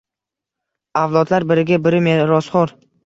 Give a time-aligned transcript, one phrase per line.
[1.01, 2.75] Avlodlar biriga biri merosxoʻr